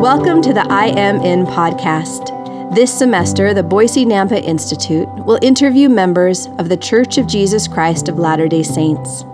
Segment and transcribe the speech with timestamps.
[0.00, 2.74] Welcome to the I Am In podcast.
[2.74, 8.08] This semester, the Boise Nampa Institute will interview members of the Church of Jesus Christ
[8.08, 9.24] of Latter day Saints.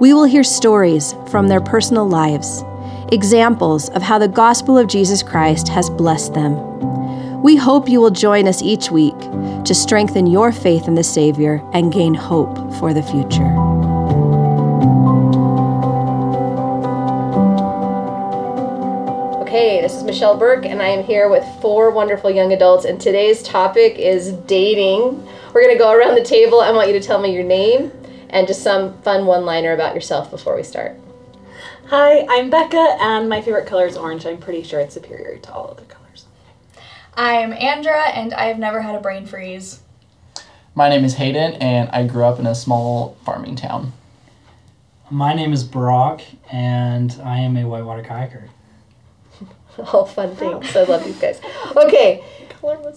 [0.00, 2.62] We will hear stories from their personal lives,
[3.10, 7.40] examples of how the gospel of Jesus Christ has blessed them.
[7.40, 9.18] We hope you will join us each week
[9.64, 13.61] to strengthen your faith in the Savior and gain hope for the future.
[19.52, 22.86] Okay, this is Michelle Burke, and I am here with four wonderful young adults.
[22.86, 25.28] And today's topic is dating.
[25.52, 26.62] We're going to go around the table.
[26.62, 27.92] I want you to tell me your name
[28.30, 30.98] and just some fun one liner about yourself before we start.
[31.88, 34.24] Hi, I'm Becca, and my favorite color is orange.
[34.24, 36.24] I'm pretty sure it's superior to all other colors.
[37.14, 39.82] I'm Andra, and I've never had a brain freeze.
[40.74, 43.92] My name is Hayden, and I grew up in a small farming town.
[45.10, 48.48] My name is Brock, and I am a whitewater kayaker.
[49.92, 50.74] All fun things.
[50.76, 51.40] I love these guys.
[51.76, 52.22] Okay,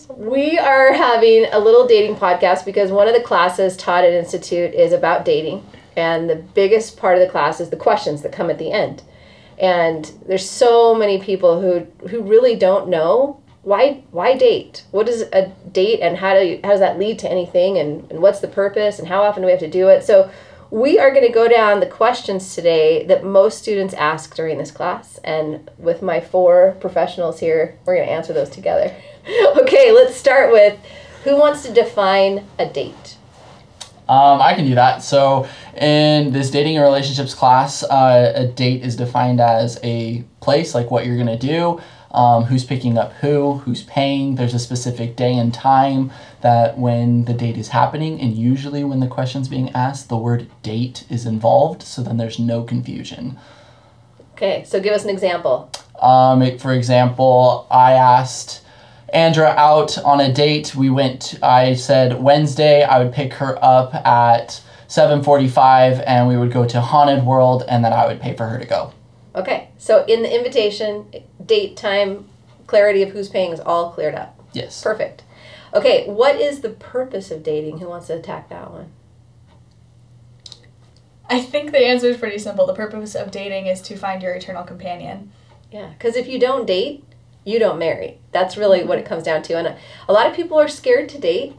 [0.09, 4.73] we are having a little dating podcast because one of the classes taught at Institute
[4.73, 5.65] is about dating.
[5.97, 9.01] And the biggest part of the class is the questions that come at the end.
[9.57, 14.83] And there's so many people who who really don't know why why date?
[14.91, 18.09] What is a date and how do you, how does that lead to anything and,
[18.11, 20.03] and what's the purpose and how often do we have to do it?
[20.03, 20.29] So
[20.75, 24.71] we are going to go down the questions today that most students ask during this
[24.71, 25.17] class.
[25.23, 28.93] And with my four professionals here, we're going to answer those together.
[29.61, 30.77] okay, let's start with
[31.23, 33.15] who wants to define a date?
[34.09, 35.01] Um, I can do that.
[35.01, 40.75] So, in this dating and relationships class, uh, a date is defined as a place,
[40.75, 41.81] like what you're going to do,
[42.15, 44.35] um, who's picking up who, who's paying.
[44.35, 49.01] There's a specific day and time that when the date is happening, and usually when
[49.01, 53.37] the question's being asked, the word date is involved, so then there's no confusion.
[54.33, 55.69] Okay, so give us an example.
[55.99, 58.61] Um, for example, I asked
[59.13, 60.75] Andra out on a date.
[60.75, 61.37] We went.
[61.43, 66.65] I said Wednesday I would pick her up at seven forty-five, and we would go
[66.65, 68.93] to Haunted World, and then I would pay for her to go.
[69.35, 71.05] Okay, so in the invitation,
[71.45, 72.27] date, time,
[72.67, 74.39] clarity of who's paying is all cleared up.
[74.53, 74.81] Yes.
[74.81, 75.23] Perfect.
[75.73, 77.79] Okay, what is the purpose of dating?
[77.79, 78.91] Who wants to attack that one?
[81.29, 82.65] I think the answer is pretty simple.
[82.65, 85.31] The purpose of dating is to find your eternal companion.
[85.71, 87.03] Yeah, because if you don't date,
[87.43, 88.19] you don't marry.
[88.31, 89.57] That's really what it comes down to.
[89.57, 91.55] And a, a lot of people are scared to date,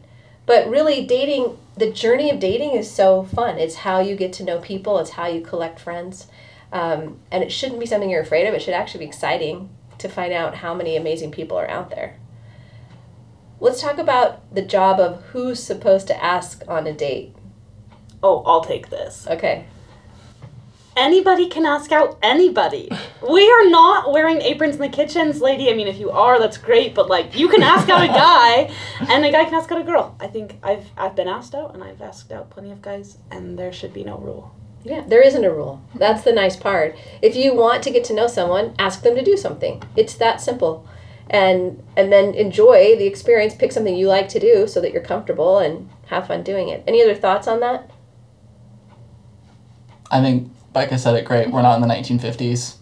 [0.47, 3.59] but really, dating, the journey of dating is so fun.
[3.59, 6.29] It's how you get to know people, it's how you collect friends.
[6.77, 8.53] Um, and it shouldn't be something you're afraid of.
[8.53, 12.19] It should actually be exciting to find out how many amazing people are out there.
[13.61, 17.35] Let's talk about the job of who's supposed to ask on a date.
[18.23, 19.27] Oh, I'll take this.
[19.27, 19.65] Okay.
[20.95, 22.91] Anybody can ask out anybody.
[23.27, 25.69] We are not wearing aprons in the kitchens, lady.
[25.69, 26.95] I mean, if you are, that's great.
[26.95, 28.73] But like, you can ask out a guy,
[29.09, 30.15] and a guy can ask out a girl.
[30.21, 33.59] I think I've I've been asked out, and I've asked out plenty of guys, and
[33.59, 34.55] there should be no rule.
[34.87, 35.83] Yeah, there isn't a rule.
[35.97, 36.97] That's the nice part.
[37.21, 39.83] If you want to get to know someone, ask them to do something.
[39.97, 40.87] It's that simple.
[41.29, 45.03] And and then enjoy the experience, pick something you like to do so that you're
[45.03, 46.85] comfortable and have fun doing it.
[46.87, 47.91] Any other thoughts on that?
[50.09, 51.51] I think Becca said it great.
[51.51, 52.77] We're not in the 1950s.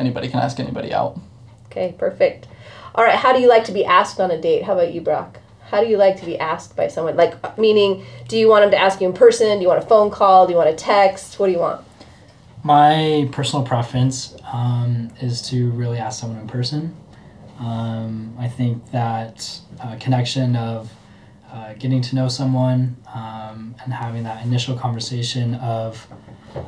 [0.00, 1.20] Anybody can ask anybody out.
[1.66, 2.48] Okay, perfect.
[2.94, 4.62] All right, how do you like to be asked on a date?
[4.62, 5.40] How about you, Brock?
[5.70, 7.16] How do you like to be asked by someone?
[7.16, 9.56] Like, meaning, do you want them to ask you in person?
[9.56, 10.46] Do you want a phone call?
[10.46, 11.38] Do you want a text?
[11.38, 11.84] What do you want?
[12.62, 16.96] My personal preference um, is to really ask someone in person.
[17.58, 20.90] Um, I think that uh, connection of
[21.52, 26.06] uh, getting to know someone um, and having that initial conversation of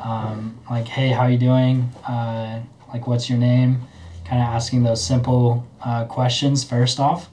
[0.01, 1.91] um, like, hey, how are you doing?
[2.07, 2.61] Uh,
[2.93, 3.81] like, what's your name?
[4.25, 7.31] Kind of asking those simple uh, questions first off,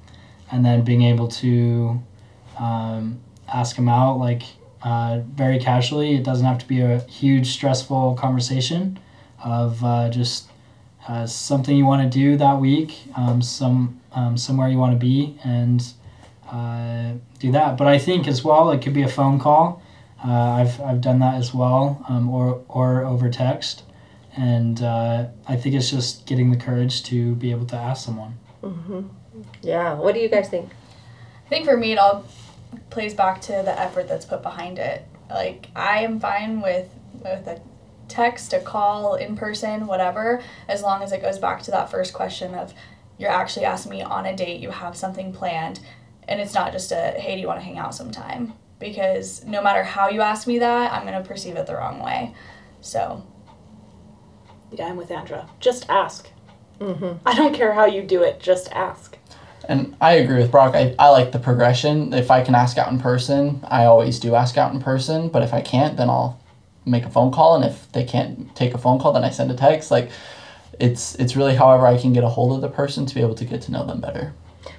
[0.53, 1.99] and then being able to
[2.59, 3.19] um,
[3.51, 4.43] ask them out like
[4.83, 6.13] uh, very casually.
[6.13, 8.99] It doesn't have to be a huge stressful conversation
[9.43, 10.49] of uh, just
[11.07, 14.99] uh, something you want to do that week, um, some um, somewhere you want to
[14.99, 15.83] be, and
[16.51, 17.75] uh, do that.
[17.75, 19.81] But I think as well, it could be a phone call.
[20.23, 23.83] Uh, I've, I've done that as well, um, or or over text,
[24.37, 28.37] and uh, I think it's just getting the courage to be able to ask someone.
[28.61, 29.01] Mm-hmm.
[29.61, 29.93] Yeah.
[29.93, 30.71] What do you guys think?
[31.45, 32.25] I think for me, it all
[32.89, 35.05] plays back to the effort that's put behind it.
[35.29, 36.89] Like I am fine with
[37.23, 37.61] with a
[38.07, 42.13] text, a call, in person, whatever, as long as it goes back to that first
[42.13, 42.73] question of
[43.17, 45.79] you're actually asking me on a date, you have something planned,
[46.27, 48.53] and it's not just a hey, do you want to hang out sometime?
[48.79, 52.33] Because no matter how you ask me that, I'm gonna perceive it the wrong way.
[52.81, 53.25] So
[54.71, 55.47] Yeah, I'm with Andra.
[55.59, 56.29] Just ask.
[56.79, 57.25] Mm-hmm.
[57.25, 59.17] I don't care how you do it, just ask.
[59.65, 60.75] And I agree with Brock.
[60.75, 62.13] I, I like the progression.
[62.13, 65.29] If I can ask out in person, I always do ask out in person.
[65.29, 66.39] But if I can't, then I'll
[66.85, 67.55] make a phone call.
[67.55, 69.89] And if they can't take a phone call, then I send a text.
[69.89, 70.11] Like,
[70.79, 73.35] it's it's really however I can get a hold of the person to be able
[73.35, 74.33] to get to know them better.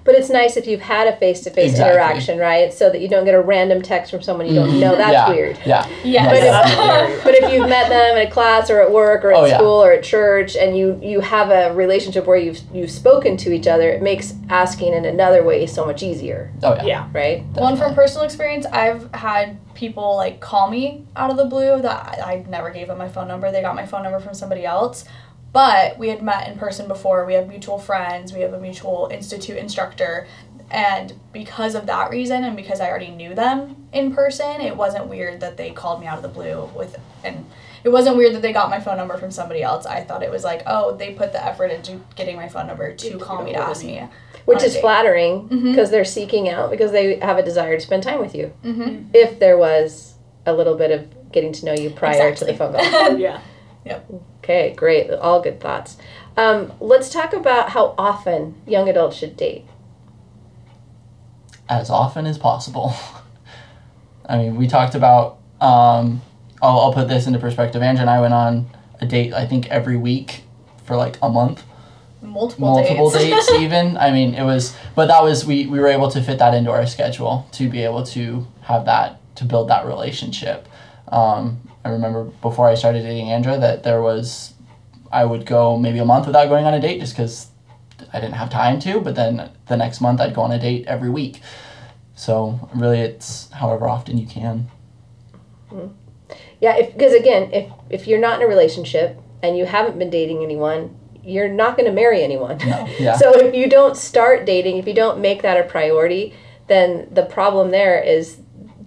[0.05, 2.73] But it's nice if you've had a face to face interaction, right?
[2.73, 4.81] So that you don't get a random text from someone you don't mm-hmm.
[4.81, 4.97] know.
[4.97, 5.31] That's yeah.
[5.31, 5.59] weird.
[5.65, 5.89] Yeah.
[6.05, 6.31] Yes.
[6.31, 7.09] But Yeah.
[7.09, 9.45] if, but if you've met them in a class or at work or at Oh,
[9.47, 9.57] yeah.
[9.57, 13.53] school or at church and you you have a relationship where you've you've spoken to
[13.53, 16.85] each other, it makes asking in another way so much easier, Oh yeah.
[16.85, 17.09] Yeah.
[17.13, 17.45] right?
[17.55, 22.19] One from personal experience, I've had people like call me out of the blue that
[22.21, 23.51] I, I never gave them my phone number.
[23.51, 25.05] They got my phone number from somebody else.
[25.55, 27.25] But we had met in person before.
[27.25, 28.33] We have mutual friends.
[28.35, 30.27] We have a mutual institute instructor.
[30.71, 35.07] And because of that reason, and because I already knew them in person, it wasn't
[35.07, 37.47] weird that they called me out of the blue with, and
[37.85, 39.87] it wasn't weird that they got my phone number from somebody else.
[39.87, 42.93] I thought it was like, oh, they put the effort into getting my phone number
[42.93, 44.01] to To call me to ahold ask me.
[44.01, 44.09] me.
[44.47, 44.81] Which on a is date.
[44.81, 48.53] flattering because they're seeking out because they have a desire to spend time with you.
[48.65, 49.11] Mm-hmm.
[49.15, 50.15] If there was
[50.47, 53.17] a little bit of getting to know you prior to the phone call.
[53.19, 53.41] Yeah.
[54.43, 55.11] Okay, great.
[55.11, 55.97] All good thoughts.
[56.37, 59.65] Um, let's talk about how often young adults should date.
[61.69, 62.95] as often as possible.
[64.29, 65.39] I mean, we talked about.
[65.61, 66.23] Um,
[66.63, 67.83] I'll, I'll put this into perspective.
[67.83, 68.67] Andra and I went on
[69.01, 69.33] a date.
[69.35, 70.43] I think every week
[70.85, 71.63] for like a month,
[72.23, 73.47] Multiple, multiple dates.
[73.49, 73.97] dates even.
[73.99, 76.71] I mean, it was, but that was we we were able to fit that into
[76.71, 80.67] our schedule to be able to have that to build that relationship.
[81.09, 84.55] Um, I remember before I started dating Andra that there was,
[85.13, 87.49] I would go maybe a month without going on a date just because
[88.13, 89.01] I didn't have time to.
[89.01, 91.41] But then the next month I'd go on a date every week.
[92.17, 94.69] So really, it's however often you can.
[95.71, 95.93] Mm.
[96.61, 100.43] Yeah, because again, if if you're not in a relationship and you haven't been dating
[100.43, 102.59] anyone, you're not going to marry anyone.
[102.59, 103.17] No, yeah.
[103.17, 106.35] So if you don't start dating, if you don't make that a priority,
[106.69, 108.39] then the problem there is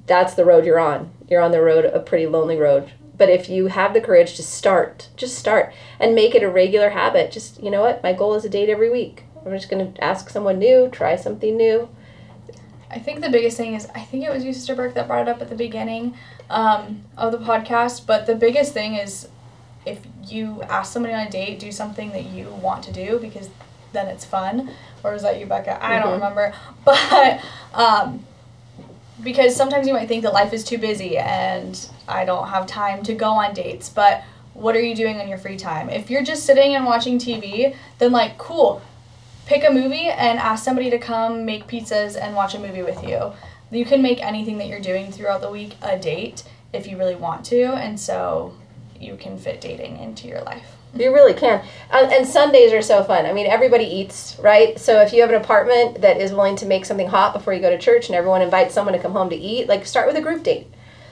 [0.06, 1.12] that's the road you're on.
[1.30, 2.92] You're on the road, a pretty lonely road.
[3.18, 6.90] But if you have the courage to start, just start and make it a regular
[6.92, 7.32] habit.
[7.32, 8.04] Just, you know what?
[8.04, 9.24] My goal is a date every week.
[9.46, 11.90] I'm just going to ask someone new, try something new.
[12.92, 15.28] I think the biggest thing is I think it was you, Sister Burke, that brought
[15.28, 16.16] it up at the beginning
[16.50, 18.06] um, of the podcast.
[18.06, 19.28] But the biggest thing is
[19.86, 23.50] if you ask somebody on a date, do something that you want to do because
[23.94, 24.70] then it's fun.
[25.04, 25.84] Or was that you, Becca?
[25.84, 26.14] I don't Mhm.
[26.14, 26.54] remember.
[26.86, 27.42] But
[27.74, 28.26] um,
[29.24, 33.04] because sometimes you might think that life is too busy and I don't have time
[33.04, 33.90] to go on dates.
[33.90, 34.24] But
[34.54, 35.90] what are you doing on your free time?
[35.90, 38.82] If you're just sitting and watching TV, then like cool,
[39.46, 43.04] pick a movie and ask somebody to come make pizzas and watch a movie with
[43.04, 43.34] you.
[43.72, 47.16] You can make anything that you're doing throughout the week a date if you really
[47.16, 48.54] want to, and so
[49.00, 50.77] you can fit dating into your life.
[50.96, 51.64] You really can.
[51.92, 53.26] Uh, and Sundays are so fun.
[53.26, 54.80] I mean, everybody eats, right?
[54.80, 57.62] So if you have an apartment that is willing to make something hot before you
[57.62, 60.16] go to church and everyone invites someone to come home to eat, like start with
[60.16, 60.68] a group date.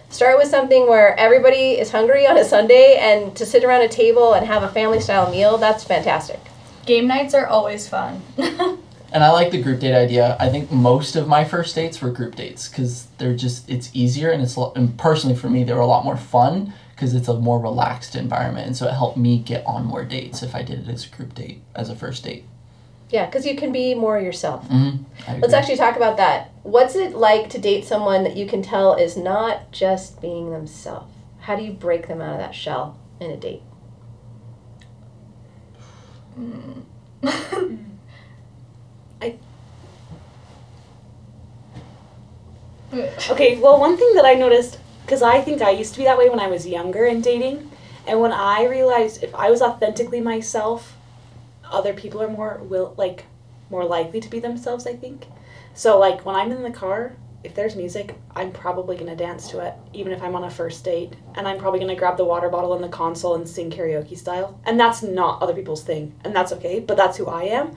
[0.09, 3.89] Start with something where everybody is hungry on a Sunday and to sit around a
[3.89, 6.39] table and have a family style meal, that's fantastic.
[6.85, 8.21] Game nights are always fun.
[9.15, 10.35] And I like the group date idea.
[10.41, 14.29] I think most of my first dates were group dates because they're just it's easier
[14.31, 17.33] and it's and personally for me they were a lot more fun because it's a
[17.33, 20.87] more relaxed environment and so it helped me get on more dates if I did
[20.87, 22.45] it as a group date as a first date.
[23.09, 24.67] Yeah, because you can be more yourself.
[24.67, 25.39] Mm-hmm.
[25.39, 26.51] Let's actually talk about that.
[26.63, 31.13] What's it like to date someone that you can tell is not just being themselves?
[31.41, 33.61] How do you break them out of that shell in a date?
[43.29, 46.17] Okay, well, one thing that I noticed, because I think I used to be that
[46.17, 47.69] way when I was younger and dating,
[48.07, 50.97] and when I realized if I was authentically myself,
[51.63, 53.25] other people are more will like
[53.69, 54.87] more likely to be themselves.
[54.87, 55.27] I think.
[55.75, 59.59] So like when I'm in the car, if there's music, I'm probably gonna dance to
[59.59, 62.49] it, even if I'm on a first date, and I'm probably gonna grab the water
[62.49, 64.59] bottle in the console and sing karaoke style.
[64.65, 67.75] And that's not other people's thing, and that's okay, but that's who I am.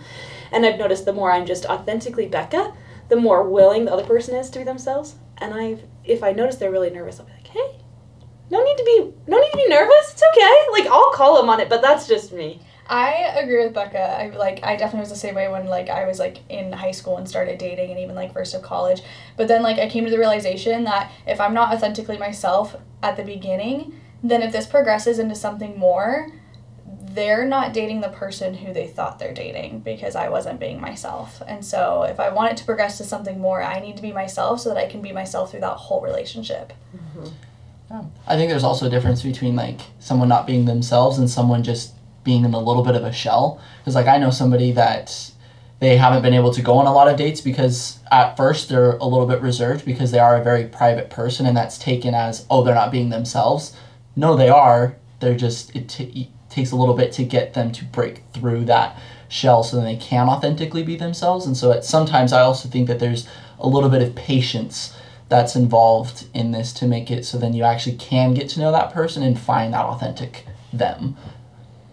[0.51, 2.73] And I've noticed the more I'm just authentically Becca,
[3.11, 5.17] the more willing the other person is to be themselves.
[5.39, 7.79] And I've, if I notice they're really nervous, I'll be like, hey,
[8.51, 10.13] no need to be, no need to be nervous.
[10.13, 10.57] It's okay.
[10.73, 12.61] Like I'll call them on it, but that's just me.
[12.89, 13.99] I agree with Becca.
[13.99, 16.93] I like I definitely was the same way when like I was like in high
[16.93, 19.03] school and started dating and even like first of college.
[19.37, 23.17] But then like I came to the realization that if I'm not authentically myself at
[23.17, 26.29] the beginning, then if this progresses into something more,
[27.15, 31.43] they're not dating the person who they thought they're dating because I wasn't being myself.
[31.47, 34.13] And so if I want it to progress to something more, I need to be
[34.13, 36.73] myself so that I can be myself through that whole relationship.
[37.91, 41.63] Yeah, I think there's also a difference between like someone not being themselves and someone
[41.63, 43.61] just being in a little bit of a shell.
[43.81, 45.33] Because like I know somebody that
[45.81, 48.97] they haven't been able to go on a lot of dates because at first they're
[48.97, 52.47] a little bit reserved because they are a very private person and that's taken as
[52.51, 53.77] oh they're not being themselves.
[54.17, 54.97] No, they are.
[55.21, 58.99] They're just it, t- takes a little bit to get them to break through that
[59.29, 61.47] shell so then they can authentically be themselves.
[61.47, 63.29] And so it, sometimes I also think that there's
[63.59, 64.95] a little bit of patience
[65.29, 68.73] that's involved in this to make it so then you actually can get to know
[68.73, 71.17] that person and find that authentic them.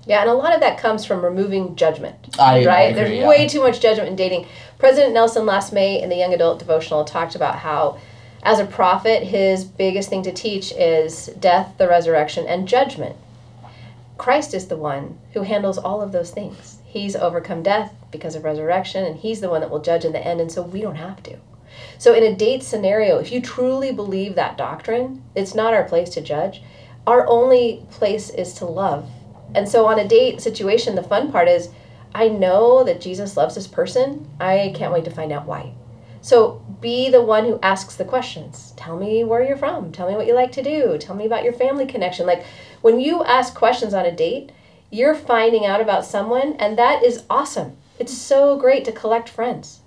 [0.08, 2.16] Yeah, and a lot of that comes from removing judgment.
[2.40, 2.82] I, I right?
[2.82, 3.28] agree, There's yeah.
[3.28, 4.46] way too much judgment in dating.
[4.78, 8.00] President Nelson last May in the Young Adult Devotional talked about how,
[8.44, 13.16] as a prophet, his biggest thing to teach is death, the resurrection, and judgment.
[14.18, 16.80] Christ is the one who handles all of those things.
[16.86, 20.26] He's overcome death because of resurrection, and he's the one that will judge in the
[20.26, 21.38] end, and so we don't have to.
[21.98, 26.10] So, in a date scenario, if you truly believe that doctrine, it's not our place
[26.12, 26.62] to judge.
[27.06, 29.10] Our only place is to love.
[29.54, 31.70] And so, on a date situation, the fun part is
[32.14, 34.30] I know that Jesus loves this person.
[34.40, 35.74] I can't wait to find out why.
[36.22, 38.74] So, be the one who asks the questions.
[38.78, 39.92] Tell me where you're from.
[39.92, 40.98] Tell me what you like to do.
[40.98, 42.26] Tell me about your family connection.
[42.26, 42.46] Like,
[42.86, 44.52] when you ask questions on a date,
[44.92, 47.76] you're finding out about someone, and that is awesome.
[47.98, 49.80] It's so great to collect friends.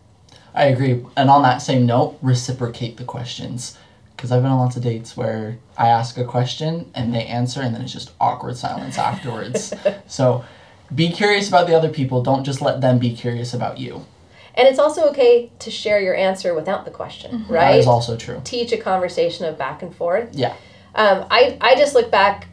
[0.53, 1.07] I agree.
[1.17, 3.79] And on that same note, reciprocate the questions.
[4.17, 7.61] Because I've been on lots of dates where I ask a question and they answer,
[7.63, 9.73] and then it's just awkward silence afterwards.
[10.09, 10.45] so
[10.93, 12.25] be curious about the other people.
[12.25, 14.05] Don't just let them be curious about you.
[14.57, 17.79] And it's also okay to share your answer without the question, That right?
[17.79, 18.41] is also true.
[18.43, 20.31] Teach a conversation of back and forth.
[20.35, 20.57] Yeah.
[20.97, 22.49] Um, I, I just look back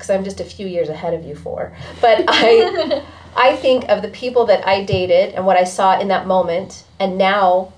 [0.00, 3.04] because I'm just a few years ahead of you four, but I
[3.36, 6.84] I think of the people that I dated and what I saw in that moment,
[6.98, 7.74] and now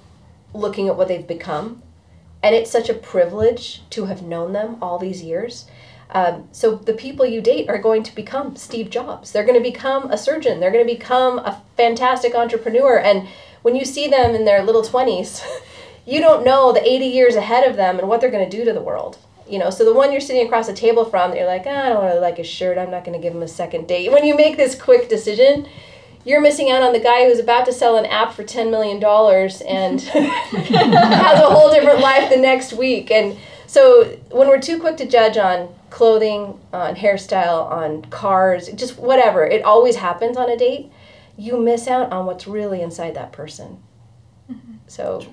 [0.55, 1.83] looking at what they've become,
[2.41, 5.67] and it's such a privilege to have known them all these years.
[6.11, 9.33] Um, so the people you date are going to become Steve Jobs.
[9.33, 10.61] They're going to become a surgeon.
[10.61, 12.99] They're going to become a fantastic entrepreneur.
[12.99, 13.27] And
[13.63, 15.43] when you see them in their little twenties,
[16.07, 18.65] you don't know the eighty years ahead of them and what they're going to do
[18.65, 19.19] to the world
[19.53, 21.89] you know so the one you're sitting across the table from you're like ah, i
[21.91, 22.79] don't really like his shirt.
[22.79, 24.11] I'm not going to give him a second date.
[24.11, 25.69] When you make this quick decision
[26.25, 29.03] you're missing out on the guy who's about to sell an app for $10 million
[29.67, 33.11] and has a whole different life the next week.
[33.11, 38.99] And so when we're too quick to judge on clothing on hairstyle on cars just
[38.99, 40.91] whatever it always happens on a date
[41.37, 43.83] you miss out on what's really inside that person.
[44.87, 45.27] So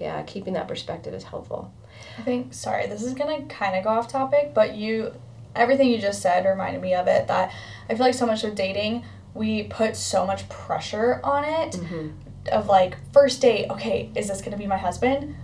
[0.00, 1.72] yeah keeping that perspective is helpful
[2.18, 5.12] I think sorry, this is gonna kind of go off topic, but you,
[5.54, 7.26] everything you just said reminded me of it.
[7.28, 7.52] That
[7.88, 12.08] I feel like so much of dating, we put so much pressure on it, mm-hmm.
[12.52, 13.70] of like first date.
[13.70, 15.36] Okay, is this gonna be my husband?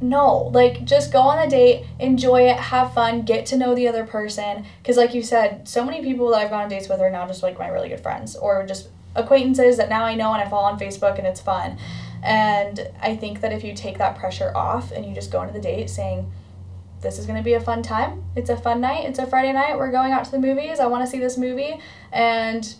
[0.00, 3.88] No, like just go on a date, enjoy it, have fun, get to know the
[3.88, 4.64] other person.
[4.80, 7.26] Because like you said, so many people that I've gone on dates with are now
[7.26, 10.48] just like my really good friends or just acquaintances that now I know and I
[10.48, 11.78] follow on Facebook and it's fun.
[12.22, 15.54] And I think that if you take that pressure off and you just go into
[15.54, 16.30] the date saying,
[17.00, 18.24] this is going to be a fun time.
[18.34, 19.04] It's a fun night.
[19.04, 19.76] It's a Friday night.
[19.78, 20.80] We're going out to the movies.
[20.80, 21.78] I want to see this movie
[22.12, 22.74] and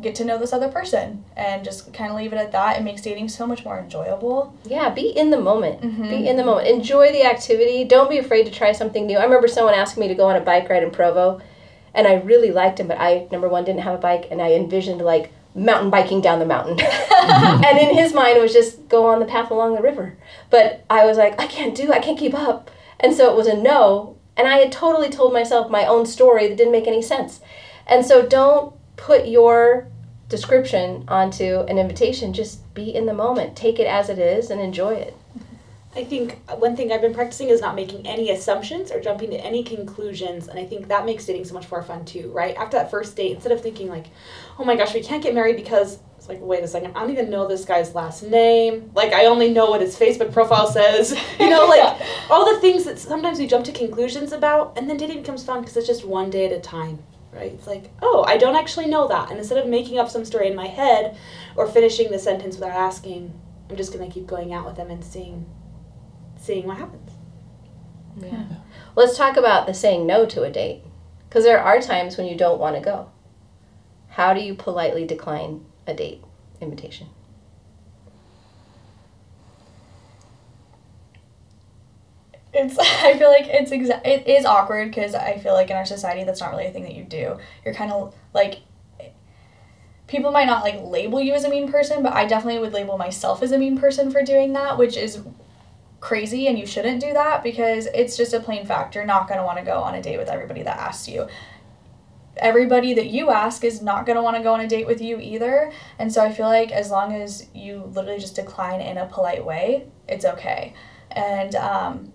[0.00, 2.78] get to know this other person and just kind of leave it at that.
[2.78, 4.54] It makes dating so much more enjoyable.
[4.64, 5.82] Yeah, be in the moment.
[5.82, 6.08] Mhm.
[6.08, 6.68] Be in the moment.
[6.68, 7.84] Enjoy the activity.
[7.84, 9.18] Don't be afraid to try something new.
[9.18, 11.40] I remember someone asking me to go on a bike ride in Provo,
[11.92, 14.52] and I really liked him, but I number one didn't have a bike, and I
[14.52, 16.78] envisioned like mountain biking down the mountain.
[17.10, 20.16] and in his mind, it was just go on the path along the river.
[20.48, 21.92] But I was like, I can't do.
[21.92, 22.70] I can't keep up.
[22.98, 24.16] And so it was a no.
[24.36, 27.40] And I had totally told myself my own story that didn't make any sense.
[27.86, 29.88] And so don't put your
[30.28, 32.32] description onto an invitation.
[32.32, 33.56] Just be in the moment.
[33.56, 35.16] Take it as it is and enjoy it.
[35.94, 39.44] I think one thing I've been practicing is not making any assumptions or jumping to
[39.44, 42.54] any conclusions, and I think that makes dating so much more fun too, right?
[42.56, 44.06] After that first date, instead of thinking like,
[44.60, 47.10] "Oh my gosh, we can't get married because," it's like, "Wait a second, I don't
[47.10, 48.90] even know this guy's last name.
[48.94, 52.00] Like, I only know what his Facebook profile says." You know, like
[52.30, 55.60] all the things that sometimes we jump to conclusions about, and then dating becomes fun
[55.60, 56.98] because it's just one day at a time,
[57.32, 57.52] right?
[57.52, 60.48] It's like, "Oh, I don't actually know that," and instead of making up some story
[60.48, 61.16] in my head
[61.56, 63.32] or finishing the sentence without asking,
[63.70, 65.46] I'm just gonna keep going out with them and seeing
[66.36, 67.10] seeing what happens.
[68.20, 68.44] Yeah.
[68.96, 70.82] Let's talk about the saying no to a date.
[71.28, 73.08] Because there are times when you don't want to go.
[74.10, 76.22] How do you politely decline a date
[76.60, 77.08] invitation?
[82.52, 85.86] It's I feel like it's exa- it is awkward because I feel like in our
[85.86, 87.38] society that's not really a thing that you do.
[87.64, 88.60] You're kind of like
[90.06, 92.98] people might not like label you as a mean person, but I definitely would label
[92.98, 95.22] myself as a mean person for doing that, which is
[96.00, 98.94] crazy and you shouldn't do that because it's just a plain fact.
[98.94, 101.28] You're not going to want to go on a date with everybody that asks you.
[102.40, 105.00] Everybody that you ask is not going to want to go on a date with
[105.00, 105.72] you either.
[105.98, 109.44] And so I feel like as long as you literally just decline in a polite
[109.44, 110.74] way, it's okay.
[111.10, 112.12] And um,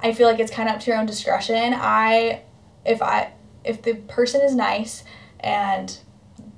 [0.00, 1.74] I feel like it's kind of up to your own discretion.
[1.76, 2.42] I,
[2.84, 3.32] if I,
[3.64, 5.04] if the person is nice
[5.40, 5.96] and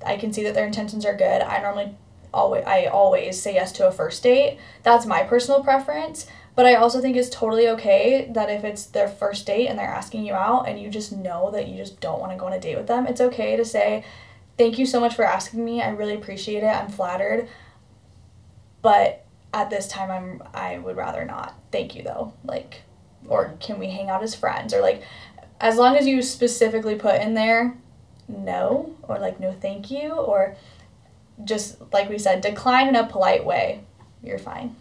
[0.04, 1.97] I can see that their intentions are good, I normally
[2.35, 4.59] always I always say yes to a first date.
[4.83, 6.26] That's my personal preference.
[6.56, 9.87] But I also think it's totally okay that if it's their first date and they're
[9.87, 12.52] asking you out and you just know that you just don't want to go on
[12.52, 14.04] a date with them, it's okay to say,
[14.56, 15.82] Thank you so much for asking me.
[15.82, 16.66] I really appreciate it.
[16.68, 17.49] I'm flattered.
[18.82, 21.54] But at this time I'm I would rather not.
[21.73, 22.34] Thank you though.
[22.44, 22.82] Like
[23.26, 24.75] or can we hang out as friends?
[24.75, 25.02] Or like
[25.61, 27.76] as long as you specifically put in there
[28.28, 30.56] no or like no thank you or
[31.42, 33.80] just like we said, decline in a polite way,
[34.23, 34.76] you're fine.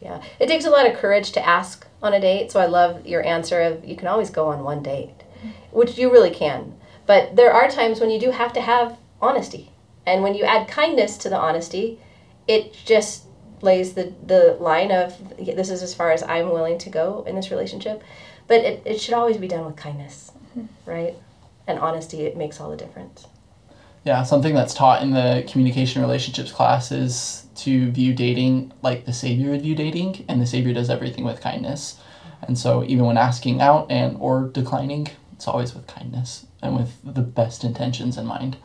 [0.00, 2.52] Yeah, it takes a lot of courage to ask on a date.
[2.52, 5.48] So I love your answer of you can always go on one date, mm-hmm.
[5.70, 6.74] which you really can.
[7.06, 9.70] But there are times when you do have to have honesty,
[10.06, 11.98] and when you add kindness to the honesty,
[12.46, 13.24] it just
[13.62, 17.34] lays the the line of this is as far as I'm willing to go in
[17.34, 18.02] this relationship.
[18.48, 20.66] But it, it should always be done with kindness, mm-hmm.
[20.88, 21.14] right?
[21.66, 23.26] And honesty, it makes all the difference.
[24.06, 29.12] Yeah, something that's taught in the communication relationships class is to view dating like the
[29.12, 31.98] Savior would view dating, and the Savior does everything with kindness.
[32.42, 36.92] And so, even when asking out and or declining, it's always with kindness and with
[37.02, 38.58] the best intentions in mind.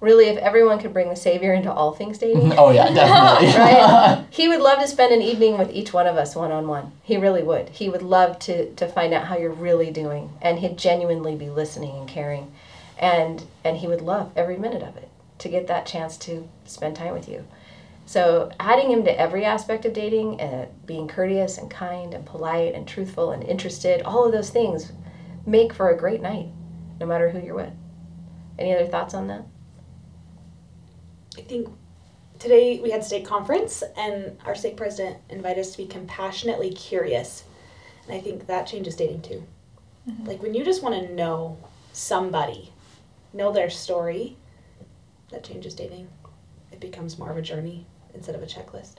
[0.00, 3.58] Really, if everyone could bring the Savior into all things dating, Oh yeah, definitely.
[3.58, 4.24] right?
[4.30, 6.92] He would love to spend an evening with each one of us one on one.
[7.02, 7.68] He really would.
[7.68, 11.50] He would love to to find out how you're really doing, and he'd genuinely be
[11.50, 12.50] listening and caring,
[12.98, 15.08] and and he would love every minute of it
[15.38, 17.44] to get that chance to spend time with you.
[18.06, 22.74] So adding him to every aspect of dating, uh, being courteous and kind and polite
[22.74, 24.92] and truthful and interested, all of those things
[25.46, 26.48] make for a great night,
[27.00, 27.72] no matter who you're with.
[28.58, 29.44] Any other thoughts on that?
[31.36, 31.68] I think
[32.38, 37.44] today we had state conference and our state president invited us to be compassionately curious.
[38.06, 39.42] And I think that changes dating too.
[40.24, 41.56] Like when you just want to know
[41.94, 42.73] somebody,
[43.34, 44.36] know their story,
[45.30, 46.08] that changes dating.
[46.72, 48.96] It becomes more of a journey instead of a checklist.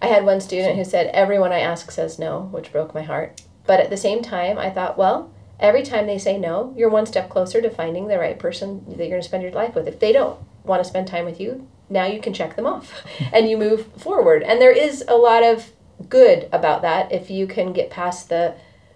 [0.00, 3.42] I had one student who said, Everyone I ask says no, which broke my heart.
[3.66, 7.06] But at the same time, I thought, well, every time they say no, you're one
[7.06, 9.86] step closer to finding the right person that you're going to spend your life with.
[9.86, 13.04] If they don't want to spend time with you, now you can check them off
[13.32, 14.42] and you move forward.
[14.42, 15.70] And there is a lot of
[16.08, 18.54] good about that if you can get past the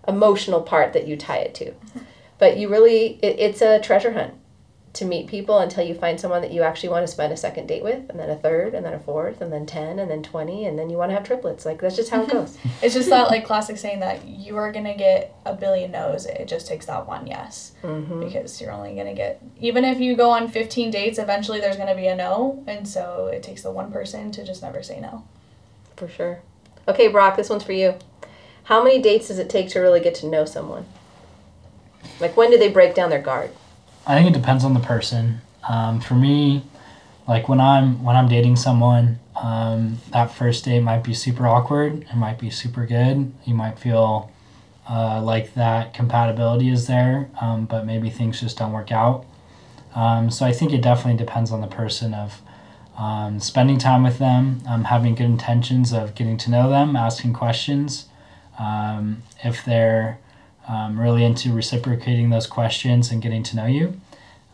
[0.09, 1.67] emotional part that you tie it to.
[1.67, 1.99] Mm-hmm.
[2.39, 4.35] But you really, it, it's a treasure hunt
[4.95, 7.67] to meet people until you find someone that you actually want to spend a second
[7.67, 10.23] date with, and then a third, and then a fourth, and then 10, and then
[10.23, 11.67] 20, and then you want to have triplets.
[11.67, 12.57] Like, that's just how it goes.
[12.83, 16.27] It's just that like classic saying that you are gonna get a billion no's.
[16.27, 20.17] It just takes that one yes hmm because you're only gonna get even if you
[20.17, 23.71] go on 15 dates, eventually there's gonna be a no, and so it takes the
[23.71, 25.25] one person to just never say no.
[25.97, 26.41] For sure.
[26.87, 27.95] Okay, Brock, this one's for you.
[28.65, 30.87] How many dates does it take to really get to know someone?
[32.21, 33.51] Like, when do they break down their guard?
[34.07, 35.41] I think it depends on the person.
[35.69, 36.65] Um, for me,
[37.27, 42.03] like when I'm when I'm dating someone, um, that first date might be super awkward.
[42.03, 43.33] It might be super good.
[43.45, 44.31] You might feel
[44.89, 49.25] uh, like that compatibility is there, um, but maybe things just don't work out.
[49.95, 52.43] Um, so I think it definitely depends on the person of
[52.99, 57.33] um, spending time with them, um, having good intentions of getting to know them, asking
[57.33, 58.07] questions.
[59.43, 60.19] If they're
[60.69, 64.01] um, really into reciprocating those questions and getting to know you.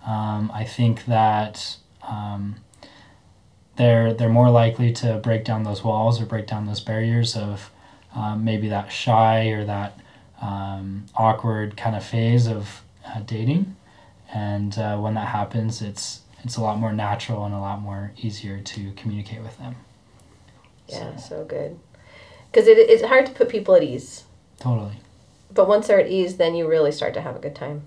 [0.06, 2.56] Um, I think that um,
[3.76, 7.70] they're they're more likely to break down those walls or break down those barriers of
[8.14, 9.98] um, maybe that shy or that
[10.40, 13.76] um, awkward kind of phase of uh, dating.
[14.32, 18.12] And uh, when that happens, it's it's a lot more natural and a lot more
[18.16, 19.76] easier to communicate with them.
[20.88, 21.78] Yeah, so good.
[22.50, 24.24] Because it, it's hard to put people at ease.
[24.58, 24.94] Totally.
[25.52, 27.82] But once they're at ease, then you really start to have a good time.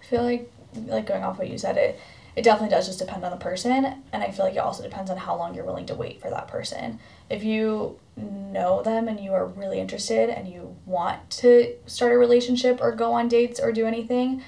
[0.00, 0.50] I feel like
[0.86, 1.98] like going off what you said, it
[2.36, 5.10] it definitely does just depend on the person, and I feel like it also depends
[5.10, 7.00] on how long you're willing to wait for that person.
[7.28, 12.18] If you know them and you are really interested and you want to start a
[12.18, 14.42] relationship or go on dates or do anything,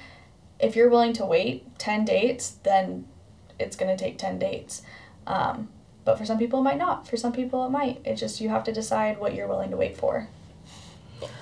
[0.59, 3.05] if you're willing to wait 10 dates, then
[3.59, 4.81] it's going to take 10 dates.
[5.27, 5.69] Um,
[6.05, 7.07] but for some people, it might not.
[7.07, 8.01] For some people, it might.
[8.05, 10.27] It's just you have to decide what you're willing to wait for.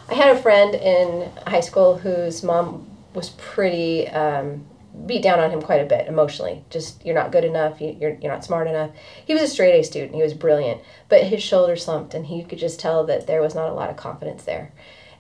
[0.10, 4.66] I had a friend in high school whose mom was pretty um,
[5.06, 6.64] beat down on him quite a bit emotionally.
[6.70, 7.82] Just you're not good enough.
[7.82, 8.92] You, you're you're not smart enough.
[9.26, 10.16] He was a straight A student.
[10.16, 13.56] He was brilliant, but his shoulder slumped, and he could just tell that there was
[13.56, 14.72] not a lot of confidence there.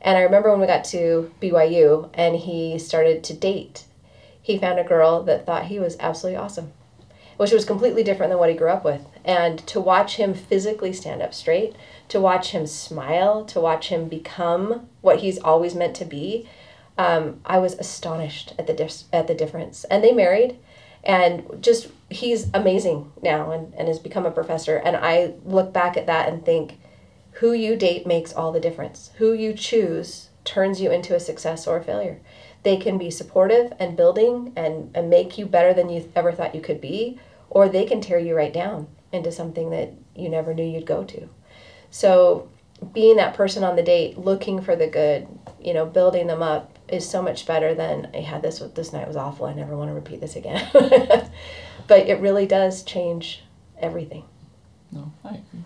[0.01, 3.85] And I remember when we got to BYU and he started to date,
[4.41, 6.73] he found a girl that thought he was absolutely awesome,
[7.37, 9.05] which was completely different than what he grew up with.
[9.23, 11.75] And to watch him physically stand up straight,
[12.09, 16.47] to watch him smile, to watch him become what he's always meant to be,
[16.97, 19.83] um, I was astonished at the at the difference.
[19.85, 20.57] And they married,
[21.03, 24.77] and just he's amazing now and, and has become a professor.
[24.77, 26.79] And I look back at that and think,
[27.33, 29.11] who you date makes all the difference.
[29.17, 32.19] Who you choose turns you into a success or a failure.
[32.63, 36.53] They can be supportive and building and, and make you better than you ever thought
[36.53, 40.53] you could be, or they can tear you right down into something that you never
[40.53, 41.29] knew you'd go to.
[41.89, 42.49] So
[42.93, 45.27] being that person on the date, looking for the good,
[45.61, 49.07] you know, building them up is so much better than I had this this night
[49.07, 49.45] was awful.
[49.45, 50.69] I never want to repeat this again.
[51.87, 53.43] but it really does change
[53.77, 54.23] everything.
[54.91, 55.63] No, I agree.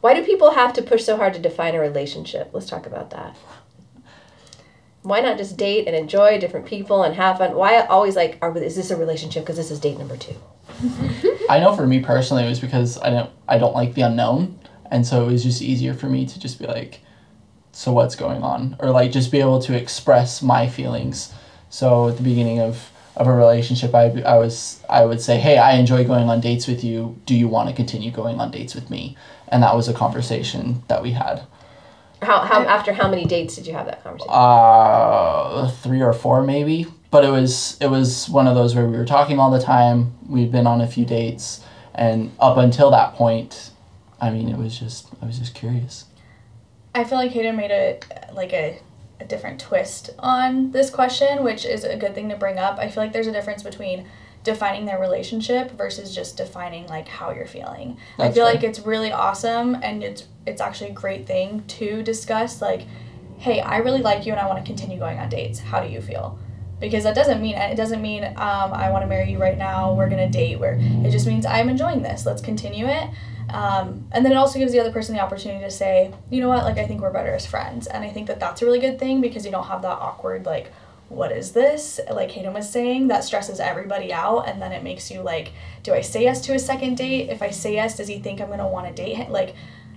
[0.00, 2.50] Why do people have to push so hard to define a relationship?
[2.52, 3.36] Let's talk about that.
[5.02, 7.54] Why not just date and enjoy different people and have fun?
[7.54, 9.44] Why always like, are, is this a relationship?
[9.44, 10.34] Because this is date number two.
[11.48, 14.58] I know for me personally, it was because I don't I don't like the unknown,
[14.90, 17.00] and so it was just easier for me to just be like,
[17.72, 21.32] so what's going on, or like just be able to express my feelings.
[21.70, 25.58] So at the beginning of of a relationship, I I was I would say, hey,
[25.58, 27.20] I enjoy going on dates with you.
[27.26, 29.16] Do you want to continue going on dates with me?
[29.48, 31.42] And that was a conversation that we had.
[32.22, 34.32] How, how after how many dates did you have that conversation?
[34.32, 36.86] Uh, three or four maybe.
[37.14, 40.14] But it was it was one of those where we were talking all the time.
[40.28, 41.60] We'd been on a few dates,
[41.94, 43.70] and up until that point,
[44.20, 46.06] I mean, it was just I was just curious.
[46.92, 48.00] I feel like Hayden made a
[48.34, 48.80] like a,
[49.20, 52.80] a different twist on this question, which is a good thing to bring up.
[52.80, 54.08] I feel like there's a difference between
[54.42, 57.96] defining their relationship versus just defining like how you're feeling.
[58.18, 62.60] I feel like it's really awesome and it's it's actually a great thing to discuss
[62.60, 62.88] like
[63.38, 65.60] hey, I really like you and I want to continue going on dates.
[65.60, 66.40] How do you feel?
[66.84, 69.94] Because that doesn't mean it doesn't mean um, I want to marry you right now.
[69.94, 70.58] We're gonna date.
[70.58, 72.26] Where it just means I'm enjoying this.
[72.26, 73.10] Let's continue it.
[73.50, 76.48] Um, and then it also gives the other person the opportunity to say, you know
[76.48, 77.86] what, like I think we're better as friends.
[77.86, 80.46] And I think that that's a really good thing because you don't have that awkward
[80.46, 80.72] like,
[81.08, 82.00] what is this?
[82.10, 85.92] Like Hayden was saying, that stresses everybody out, and then it makes you like, do
[85.92, 87.28] I say yes to a second date?
[87.28, 89.30] If I say yes, does he think I'm gonna want to date him?
[89.30, 89.54] Like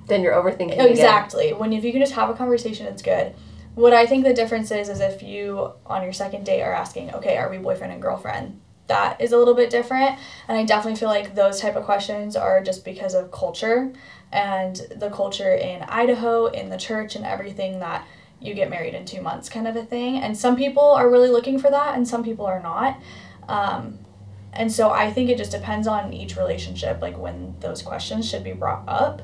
[0.08, 0.74] then you're overthinking.
[0.74, 0.88] again.
[0.90, 1.54] Exactly.
[1.54, 3.34] When if you can just have a conversation, it's good.
[3.78, 7.14] What I think the difference is is if you on your second date are asking,
[7.14, 8.60] okay, are we boyfriend and girlfriend?
[8.88, 12.36] That is a little bit different, and I definitely feel like those type of questions
[12.36, 13.94] are just because of culture
[14.32, 18.04] and the culture in Idaho, in the church, and everything that
[18.42, 20.18] you get married in two months, kind of a thing.
[20.18, 23.00] And some people are really looking for that, and some people are not.
[23.48, 24.00] Um,
[24.54, 28.44] and so I think it just depends on each relationship, like when those questions should
[28.44, 29.22] be brought up.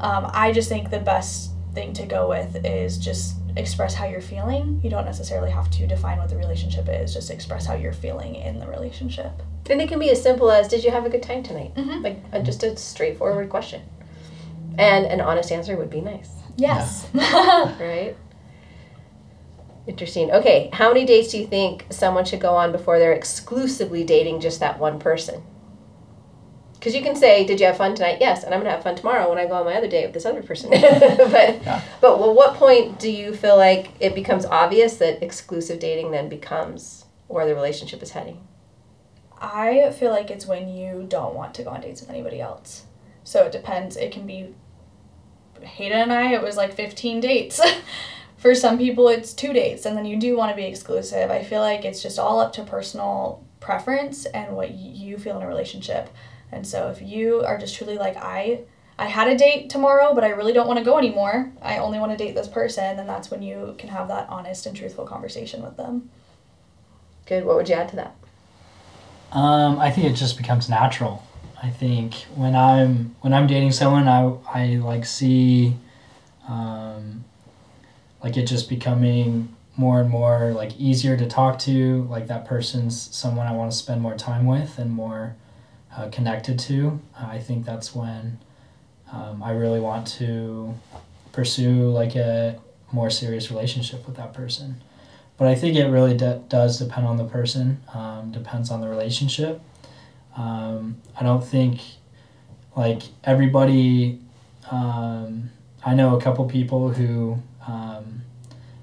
[0.00, 4.20] Um, I just think the best thing to go with is just express how you're
[4.20, 4.80] feeling.
[4.82, 8.34] You don't necessarily have to define what the relationship is, just express how you're feeling
[8.36, 9.32] in the relationship.
[9.68, 12.02] And it can be as simple as, "Did you have a good time tonight?" Mhm.
[12.02, 13.82] Like uh, just a straightforward question,
[14.78, 17.06] and an honest answer would be nice, Yes.
[17.14, 18.16] right?
[19.86, 20.30] Interesting.
[20.30, 24.40] Okay, how many dates do you think someone should go on before they're exclusively dating
[24.40, 25.42] just that one person?
[26.80, 28.96] Because you can say, "Did you have fun tonight?" Yes, and I'm gonna have fun
[28.96, 30.70] tomorrow when I go on my other date with this other person.
[30.70, 30.80] but
[31.62, 31.82] Yeah.
[32.00, 36.30] but well, what point do you feel like it becomes obvious that exclusive dating then
[36.30, 38.40] becomes where the relationship is heading?
[39.38, 42.84] I feel like it's when you don't want to go on dates with anybody else.
[43.24, 43.96] So it depends.
[43.96, 44.54] It can be
[45.62, 47.60] Hayden and I, it was like 15 dates.
[48.38, 51.30] For some people, it's two dates, and then you do want to be exclusive.
[51.30, 55.42] I feel like it's just all up to personal preference and what you feel in
[55.42, 56.08] a relationship.
[56.52, 58.60] And so if you are just truly like, I.
[58.98, 61.50] I had a date tomorrow, but I really don't want to go anymore.
[61.62, 64.66] I only want to date this person, then that's when you can have that honest
[64.66, 66.10] and truthful conversation with them.
[67.24, 67.46] Good.
[67.46, 68.14] What would you add to that?
[69.32, 71.22] Um, I think it just becomes natural.
[71.62, 75.76] I think when I'm when I'm dating someone, I I like see,
[76.48, 77.24] um,
[78.22, 82.02] like it just becoming more and more like easier to talk to.
[82.10, 85.36] Like that person's someone I want to spend more time with and more
[85.96, 87.00] uh, connected to.
[87.18, 88.38] I think that's when
[89.12, 90.74] um, I really want to
[91.32, 92.58] pursue like a
[92.92, 94.82] more serious relationship with that person.
[95.36, 98.88] But I think it really de- does depend on the person, um, depends on the
[98.88, 99.60] relationship.
[100.36, 101.80] Um, I don't think
[102.76, 104.20] like everybody.
[104.70, 105.50] Um,
[105.84, 108.22] I know a couple people who um,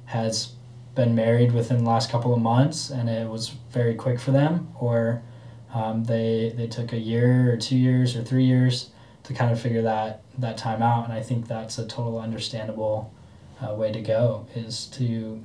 [0.06, 0.54] has
[0.96, 4.70] been married within the last couple of months, and it was very quick for them,
[4.80, 5.22] or
[5.74, 8.90] um, they they took a year or two years or three years
[9.24, 11.04] to kind of figure that that time out.
[11.06, 13.14] And I think that's a total understandable
[13.62, 15.42] uh, way to go is to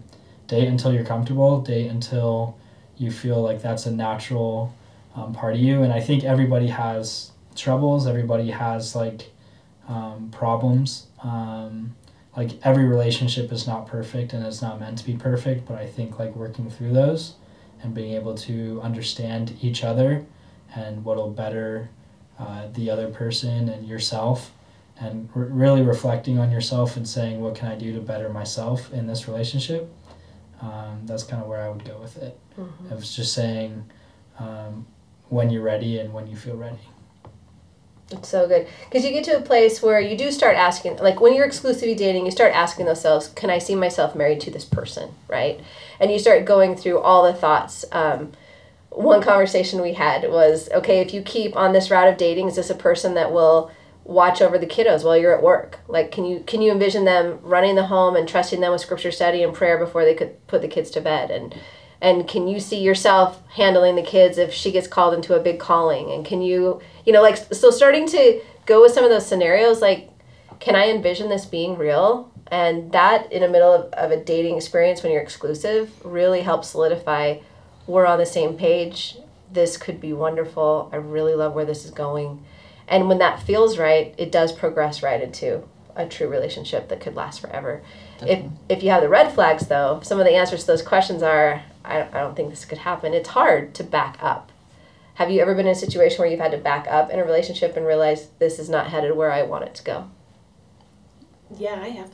[0.46, 2.56] date until you're comfortable, date until
[2.96, 4.74] you feel like that's a natural
[5.16, 5.82] um, part of you.
[5.82, 9.30] And I think everybody has troubles, everybody has like
[9.88, 11.06] um, problems.
[11.22, 11.94] Um,
[12.37, 15.87] like every relationship is not perfect and it's not meant to be perfect, but I
[15.87, 17.35] think like working through those
[17.83, 20.25] and being able to understand each other
[20.75, 21.90] and what'll better
[22.38, 24.53] uh, the other person and yourself.
[25.01, 28.92] And re- really reflecting on yourself and saying what can i do to better myself
[28.92, 29.90] in this relationship?
[30.61, 32.38] Um, that's kind of where i would go with it.
[32.59, 32.90] Mhm.
[32.92, 33.85] it was just saying
[34.38, 34.87] um,
[35.29, 36.79] when you're ready and when you feel ready
[38.12, 41.20] It's so good because you get to a place where you do start asking, like
[41.20, 44.64] when you're exclusively dating, you start asking yourselves, "Can I see myself married to this
[44.64, 45.61] person?" Right,
[45.98, 47.85] and you start going through all the thoughts.
[47.92, 48.33] Um,
[48.90, 52.57] one conversation we had was, "Okay, if you keep on this route of dating, is
[52.57, 53.70] this a person that will
[54.05, 55.79] watch over the kiddos while you're at work?
[55.88, 59.12] Like, can you can you envision them running the home and trusting them with scripture
[59.12, 61.55] study and prayer before they could put the kids to bed and
[62.02, 65.60] and can you see yourself handling the kids if she gets called into a big
[65.60, 66.10] calling?
[66.10, 69.80] And can you you know like so starting to go with some of those scenarios
[69.80, 70.10] like
[70.60, 72.30] can i envision this being real?
[72.48, 76.68] And that in the middle of, of a dating experience when you're exclusive really helps
[76.68, 77.38] solidify
[77.86, 79.16] we're on the same page.
[79.50, 80.88] This could be wonderful.
[80.92, 82.44] I really love where this is going.
[82.86, 85.62] And when that feels right it does progress right into
[85.94, 87.80] a true relationship that could last forever.
[88.22, 91.22] If if you have the red flags though some of the answers to those questions
[91.22, 94.51] are I, I don't think this could happen it's hard to back up
[95.14, 97.25] have you ever been in a situation where you've had to back up in a
[97.25, 100.09] relationship and realize this is not headed where i want it to go
[101.59, 102.11] Yeah, I have.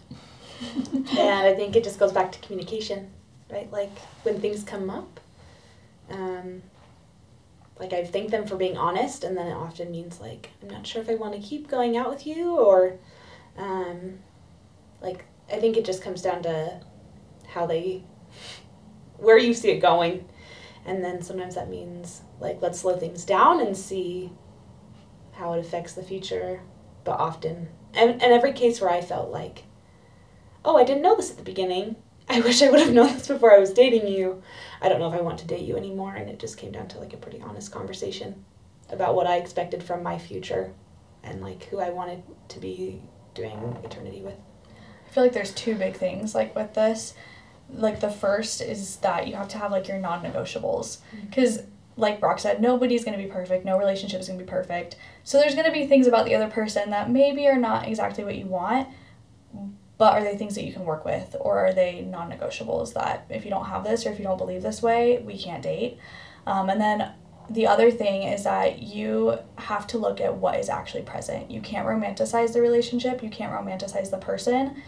[0.94, 3.10] and I think it just goes back to communication,
[3.50, 3.70] right?
[3.70, 5.20] Like when things come up,
[6.10, 6.62] um,
[7.78, 10.86] like I thank them for being honest, and then it often means like I'm not
[10.86, 12.98] sure if I want to keep going out with you, or
[13.56, 14.18] um,
[15.00, 16.80] like I think it just comes down to
[17.46, 18.02] how they,
[19.18, 20.26] where you see it going,
[20.84, 24.32] and then sometimes that means like let's slow things down and see
[25.32, 26.62] how it affects the future,
[27.04, 29.64] but often and, and every case where I felt like,
[30.64, 31.96] oh, I didn't know this at the beginning.
[32.28, 34.42] I wish I would have known this before I was dating you.
[34.82, 36.14] I don't know if I want to date you anymore.
[36.14, 38.44] And it just came down to like a pretty honest conversation
[38.90, 40.72] about what I expected from my future
[41.22, 43.02] and like who I wanted to be
[43.34, 44.36] doing eternity with.
[45.06, 47.14] I feel like there's two big things like with this.
[47.70, 51.60] Like the first is that you have to have like your non-negotiables because
[51.98, 53.64] like Brock said, nobody's going to be perfect.
[53.64, 54.96] No relationship is going to be perfect.
[55.24, 58.24] So there's going to be things about the other person that maybe are not exactly
[58.24, 58.88] what you want,
[59.98, 63.44] but are they things that you can work with or are they non-negotiables that if
[63.44, 65.98] you don't have this or if you don't believe this way, we can't date.
[66.46, 67.12] Um, and then
[67.50, 71.50] the other thing is that you have to look at what is actually present.
[71.50, 74.80] You can't romanticize the relationship, you can't romanticize the person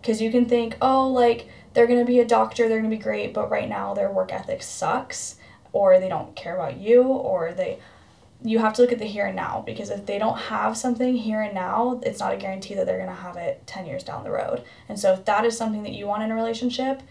[0.00, 2.96] because you can think, oh, like they're going to be a doctor, they're going to
[2.96, 5.36] be great, but right now their work ethic sucks
[5.72, 7.78] or they don't care about you or they
[8.42, 11.16] you have to look at the here and now because if they don't have something
[11.16, 14.04] here and now, it's not a guarantee that they're going to have it 10 years
[14.04, 14.62] down the road.
[14.88, 17.02] And so if that is something that you want in a relationship,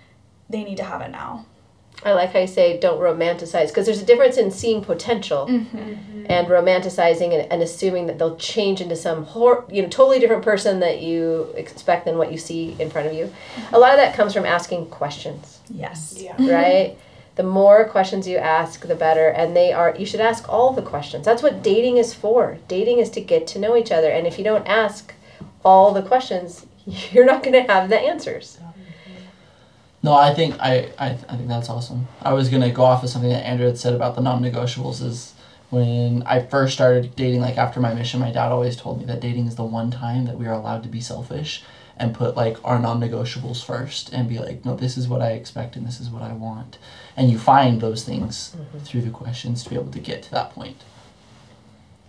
[0.50, 1.46] they need to have it now.
[2.04, 6.08] I like how you say don't romanticize because there's a difference in seeing potential mm-hmm.
[6.28, 6.32] Mm-hmm.
[6.32, 10.44] and romanticizing and, and assuming that they'll change into some hor- you know totally different
[10.44, 13.26] person that you expect than what you see in front of you.
[13.26, 13.76] Mm-hmm.
[13.76, 15.60] A lot of that comes from asking questions.
[15.70, 16.16] Yes.
[16.18, 16.36] Yeah.
[16.54, 16.98] right?
[17.36, 20.82] The more questions you ask the better and they are you should ask all the
[20.82, 21.26] questions.
[21.26, 22.58] That's what dating is for.
[22.68, 25.14] Dating is to get to know each other and if you don't ask
[25.64, 26.66] all the questions
[27.12, 28.58] you're not going to have the answers
[30.04, 32.08] No, I think I, I, I think that's awesome.
[32.22, 35.04] I was gonna go off of something that Andra had said about the non-negotiables.
[35.04, 35.34] Is
[35.70, 39.20] when I first started dating, like after my mission, my dad always told me that
[39.20, 41.64] dating is the one time that we are allowed to be selfish
[42.00, 45.76] and put like our non-negotiables first and be like, no, this is what I expect
[45.76, 46.78] and this is what I want,
[47.16, 48.78] and you find those things mm-hmm.
[48.80, 50.78] through the questions to be able to get to that point.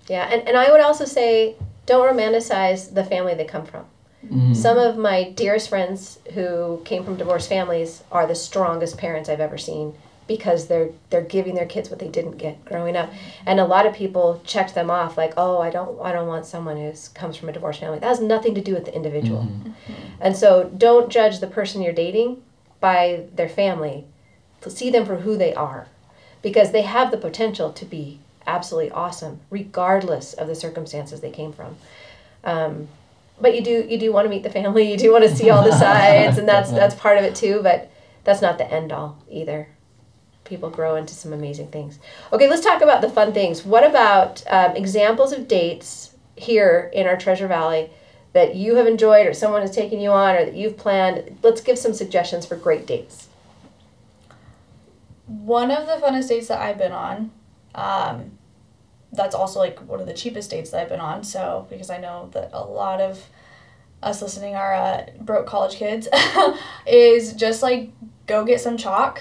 [0.08, 1.54] yeah and, and i would also say
[1.86, 3.84] don't romanticize the family they come from
[4.26, 4.54] Mhm.
[4.54, 9.40] Some of my dearest friends who came from divorced families are the strongest parents I've
[9.40, 9.94] ever seen
[10.26, 13.10] because they're they're giving their kids what they didn't get growing up.
[13.46, 16.46] And a lot of people checked them off like, "Oh, I don't I don't want
[16.46, 19.42] someone who comes from a divorced family." That has nothing to do with the individual.
[19.42, 19.72] Mhm.
[20.20, 22.42] And so don't judge the person you're dating
[22.80, 24.04] by their family.
[24.66, 25.86] See them for who they are
[26.42, 31.52] because they have the potential to be absolutely awesome regardless of the circumstances they came
[31.52, 31.76] from.
[32.44, 32.88] Um,
[33.40, 34.90] but you do you do want to meet the family.
[34.90, 37.60] You do want to see all the sides, and that's that's part of it too.
[37.62, 37.90] But
[38.24, 39.68] that's not the end all either.
[40.44, 41.98] People grow into some amazing things.
[42.32, 43.64] Okay, let's talk about the fun things.
[43.64, 47.90] What about um, examples of dates here in our Treasure Valley
[48.32, 51.38] that you have enjoyed or someone has taken you on or that you've planned.
[51.42, 53.28] Let's give some suggestions for great dates.
[55.26, 57.30] One of the funnest dates that I've been on,
[57.74, 58.37] um,
[59.12, 61.24] that's also like one of the cheapest dates that I've been on.
[61.24, 63.28] So because I know that a lot of
[64.02, 66.08] us listening are uh, broke college kids,
[66.86, 67.90] is just like
[68.26, 69.20] go get some chalk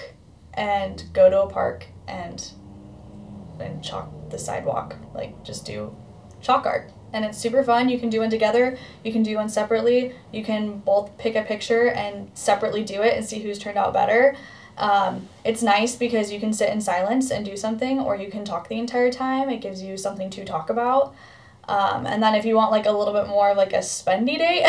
[0.54, 2.52] and go to a park and
[3.60, 4.96] and chalk the sidewalk.
[5.14, 5.96] Like just do
[6.40, 6.92] chalk art.
[7.12, 7.88] And it's super fun.
[7.88, 8.76] You can do one together.
[9.02, 10.14] You can do one separately.
[10.30, 13.94] You can both pick a picture and separately do it and see who's turned out
[13.94, 14.36] better.
[14.78, 18.44] Um, it's nice because you can sit in silence and do something, or you can
[18.44, 19.50] talk the entire time.
[19.50, 21.14] It gives you something to talk about.
[21.68, 24.64] Um, and then if you want like a little bit more like a spendy date,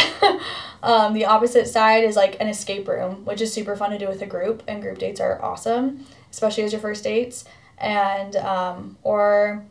[0.83, 4.07] um, the opposite side is like an escape room, which is super fun to do
[4.07, 4.63] with a group.
[4.67, 7.45] And group dates are awesome, especially as your first dates.
[7.77, 9.63] And um, or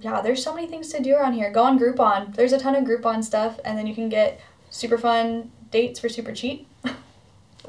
[0.00, 1.50] yeah, there's so many things to do around here.
[1.50, 2.34] Go on Groupon.
[2.34, 6.08] There's a ton of Groupon stuff, and then you can get super fun dates for
[6.08, 6.68] super cheap.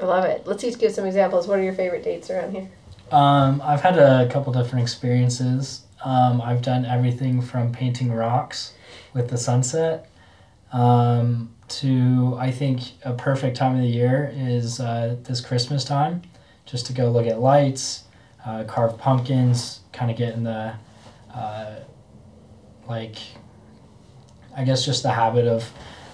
[0.00, 0.46] I love it.
[0.46, 1.48] Let's each give some examples.
[1.48, 2.68] What are your favorite dates around here?
[3.10, 5.82] Um, I've had a couple different experiences.
[6.04, 8.74] Um, I've done everything from painting rocks
[9.14, 10.08] with the sunset
[10.72, 16.22] um, to I think a perfect time of the year is uh, this Christmas time,
[16.66, 18.04] just to go look at lights,
[18.44, 20.74] uh, carve pumpkins, kind of get in the
[21.34, 21.76] uh,
[22.88, 23.16] like
[24.56, 25.70] I guess just the habit of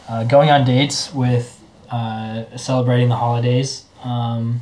[0.08, 1.53] uh, going on dates with
[1.94, 3.84] uh, celebrating the holidays.
[4.02, 4.60] Um,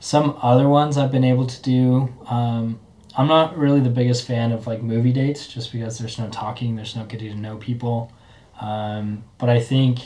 [0.00, 2.12] some other ones I've been able to do.
[2.26, 2.78] Um,
[3.16, 6.76] I'm not really the biggest fan of like movie dates, just because there's no talking,
[6.76, 8.12] there's no getting to know people.
[8.60, 10.00] Um, but I think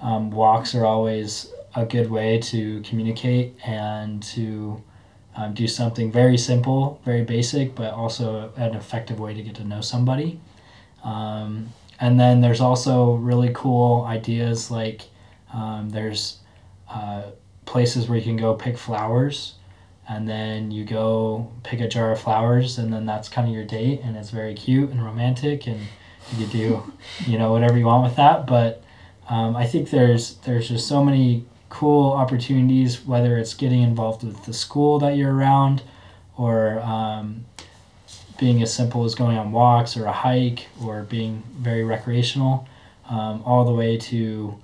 [0.00, 4.82] um, walks are always a good way to communicate and to
[5.36, 9.64] um, do something very simple, very basic, but also an effective way to get to
[9.64, 10.40] know somebody.
[11.04, 11.68] Um,
[12.00, 15.02] and then there's also really cool ideas like
[15.52, 16.38] um, there's
[16.90, 17.22] uh,
[17.64, 19.54] places where you can go pick flowers
[20.08, 23.64] and then you go pick a jar of flowers and then that's kind of your
[23.64, 25.80] date and it's very cute and romantic and
[26.36, 26.92] you do
[27.26, 28.46] you know whatever you want with that.
[28.46, 28.82] But
[29.28, 34.44] um, i think there's there's just so many cool opportunities whether it's getting involved with
[34.44, 35.82] the school that you're around
[36.36, 37.44] or um,
[38.38, 42.68] being as simple as going on walks or a hike or being very recreational
[43.08, 44.54] um, all the way to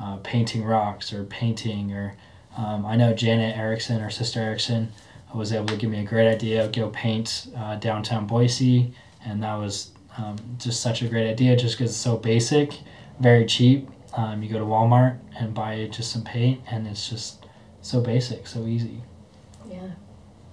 [0.00, 2.16] uh, painting rocks or painting or
[2.56, 4.92] um, I know Janet Erickson, or sister Erickson,
[5.34, 6.64] was able to give me a great idea.
[6.64, 8.92] Of go paint uh, downtown Boise,
[9.24, 11.54] and that was um, just such a great idea.
[11.56, 12.72] Just because it's so basic,
[13.20, 13.88] very cheap.
[14.16, 17.44] Um, you go to Walmart and buy just some paint, and it's just
[17.82, 19.02] so basic, so easy.
[19.68, 19.90] Yeah.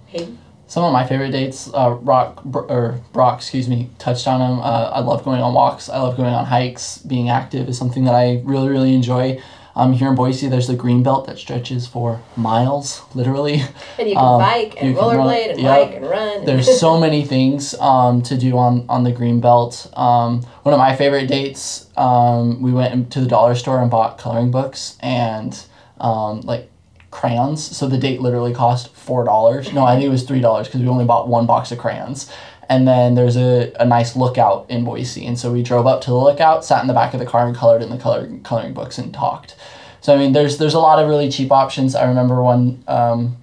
[0.06, 0.38] Hayden?
[0.66, 4.60] Some of my favorite dates, uh, Rock or Brock, excuse me, touched on them.
[4.60, 5.88] Uh, I love going on walks.
[5.88, 6.98] I love going on hikes.
[6.98, 9.40] Being active is something that I really, really enjoy.
[9.76, 13.60] Um, here in Boise, there's the green belt that stretches for miles, literally.
[13.98, 15.80] And you can Um, bike and you can run- rollerblade and yep.
[15.88, 16.44] bike and run.
[16.44, 19.90] There's so many things um, to do on, on the green belt.
[19.96, 24.16] Um, one of my favorite dates, um, we went to the dollar store and bought
[24.16, 25.60] coloring books and
[26.00, 26.70] um, like
[27.14, 27.64] crayons.
[27.76, 29.72] So the date literally cost four dollars.
[29.72, 32.30] No, I think it was three dollars because we only bought one box of crayons.
[32.68, 36.10] And then there's a, a nice lookout in Boise, and so we drove up to
[36.10, 38.72] the lookout, sat in the back of the car, and colored in the color, coloring
[38.72, 39.54] books and talked.
[40.00, 41.94] So I mean, there's there's a lot of really cheap options.
[41.94, 43.36] I remember one um,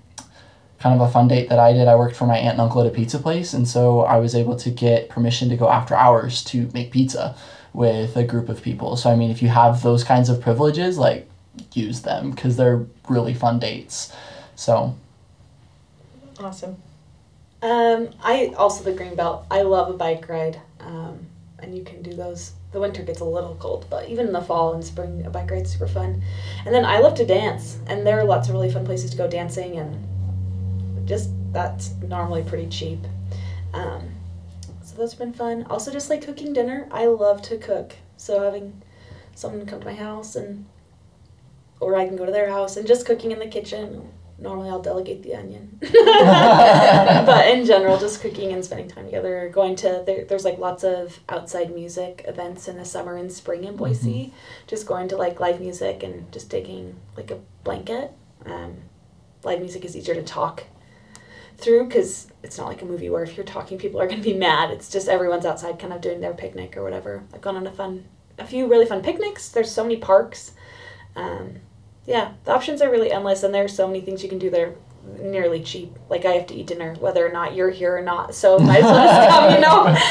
[0.80, 1.88] kind of a fun date that I did.
[1.88, 4.36] I worked for my aunt and uncle at a pizza place, and so I was
[4.36, 7.36] able to get permission to go after hours to make pizza
[7.74, 8.98] with a group of people.
[8.98, 11.30] So I mean, if you have those kinds of privileges, like
[11.74, 14.14] use them because they're really fun dates.
[14.56, 14.96] So
[16.40, 16.78] awesome.
[17.62, 19.46] Um, I also the green belt.
[19.52, 21.28] I love a bike ride, um,
[21.60, 22.54] and you can do those.
[22.72, 25.52] The winter gets a little cold, but even in the fall and spring, a bike
[25.52, 26.24] ride's super fun.
[26.66, 29.18] And then I love to dance, and there are lots of really fun places to
[29.18, 33.00] go dancing, and just that's normally pretty cheap.
[33.74, 34.10] Um,
[34.84, 35.68] so those have been fun.
[35.70, 36.88] Also, just like cooking dinner.
[36.92, 38.82] I love to cook, so having
[39.36, 40.66] someone come to my house and
[41.82, 44.12] or I can go to their house and just cooking in the kitchen.
[44.38, 49.52] Normally, I'll delegate the onion, but in general, just cooking and spending time together.
[49.54, 53.66] Going to there, there's like lots of outside music events in the summer and spring
[53.66, 54.34] in Boise.
[54.66, 58.14] Just going to like live music and just taking like a blanket.
[58.46, 58.78] Um,
[59.44, 60.64] live music is easier to talk
[61.58, 64.28] through because it's not like a movie where if you're talking, people are going to
[64.28, 64.72] be mad.
[64.72, 67.24] It's just everyone's outside, kind of doing their picnic or whatever.
[67.34, 68.06] I've gone on a fun,
[68.40, 69.50] a few really fun picnics.
[69.50, 70.54] There's so many parks.
[71.16, 71.58] Um,
[72.06, 74.50] yeah, the options are really endless, and there are so many things you can do
[74.50, 74.76] there
[75.20, 75.96] nearly cheap.
[76.10, 78.78] Like I have to eat dinner whether or not you're here or not, so might
[78.78, 79.98] as well just come, you know.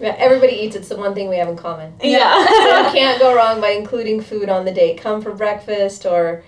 [0.00, 0.76] Yeah, everybody eats.
[0.76, 1.92] It's the one thing we have in common.
[2.00, 2.46] So Yeah.
[2.46, 4.98] So you can't go wrong by including food on the date.
[4.98, 6.42] Come for breakfast or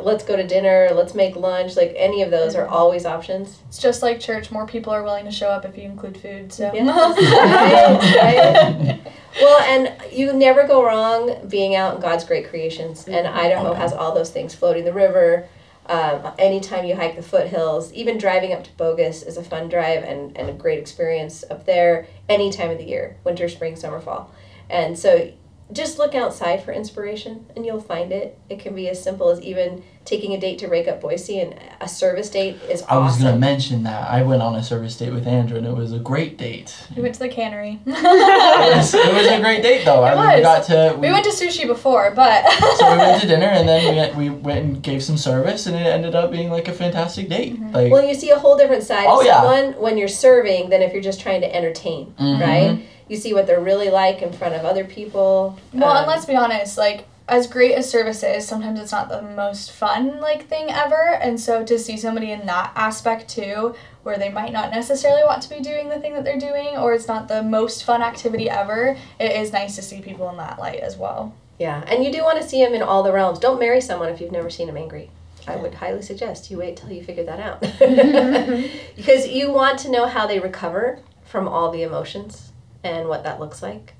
[0.00, 1.76] let's go to dinner, let's make lunch.
[1.76, 3.58] Like any of those are always options.
[3.68, 4.50] It's just like church.
[4.50, 6.52] More people are willing to show up if you include food.
[6.52, 6.70] So.
[6.72, 9.12] Right, right.
[9.40, 13.08] Well, and you never go wrong being out in God's great creations.
[13.08, 15.48] And Idaho has all those things floating the river.
[15.86, 20.04] Um, anytime you hike the foothills, even driving up to Bogus is a fun drive
[20.04, 24.00] and, and a great experience up there any time of the year winter, spring, summer,
[24.00, 24.32] fall.
[24.70, 25.32] And so
[25.72, 28.38] just look outside for inspiration and you'll find it.
[28.50, 31.54] It can be as simple as even taking a date to Rake Up Boise, and
[31.80, 35.12] a service date is I was gonna mention that I went on a service date
[35.12, 36.74] with Andra, and it was a great date.
[36.96, 37.78] we went to the cannery.
[37.86, 40.02] It was, it was a great date, though.
[40.02, 40.42] I It mean, we was.
[40.42, 42.50] got to we went to sushi before, but.
[42.78, 45.76] so we went to dinner, and then we we went and gave some service, and
[45.76, 47.58] it ended up being like a fantastic date.
[47.72, 49.40] Like, Well, you see a whole different side Oh, of yeah.
[49.40, 52.40] someone when you're serving than if you're just trying to entertain, Mhm.
[52.40, 52.78] right?
[53.12, 55.58] You see what they're really like in front of other people.
[55.74, 59.10] Well, Um, and let's be honest, like as great as service is, sometimes it's not
[59.10, 61.18] the most fun like thing ever.
[61.20, 65.42] And so to see somebody in that aspect too, where they might not necessarily want
[65.42, 68.48] to be doing the thing that they're doing, or it's not the most fun activity
[68.48, 71.34] ever, it is nice to see people in that light as well.
[71.58, 73.38] yeah, and you do want to see them in all the realms.
[73.38, 75.10] Don't marry someone if you've never seen them angry.
[75.46, 77.60] I would highly suggest you wait till you figure that out.
[78.96, 82.51] because you want to know how they recover from all the emotions
[82.84, 83.94] and what that looks like.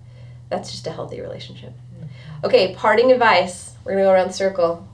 [0.49, 1.72] That's just a healthy relationship.
[2.45, 3.74] Okay, parting advice.
[3.85, 4.89] We're to go around the circle.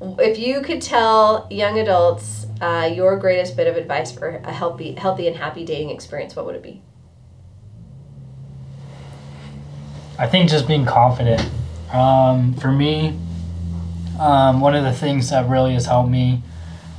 [0.00, 4.92] If you could tell young adults uh, your greatest bit of advice for a healthy,
[4.94, 6.82] healthy and happy dating experience, what would it be?
[10.18, 11.48] I think just being confident.
[11.92, 13.18] Um, for me,
[14.18, 16.42] um, one of the things that really has helped me